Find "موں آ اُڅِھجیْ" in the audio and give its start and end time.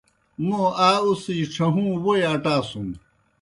0.45-1.45